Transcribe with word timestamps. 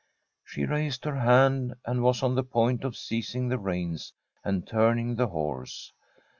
She 0.43 0.65
raised 0.65 1.05
her 1.05 1.19
hand, 1.19 1.75
and 1.85 2.01
was 2.01 2.23
on 2.23 2.33
the 2.33 2.41
point 2.41 2.83
of 2.83 2.97
seizing 2.97 3.49
the 3.49 3.59
reins 3.59 4.13
and 4.43 4.65
turning 4.67 5.15
the 5.15 5.27
horse. 5.27 5.93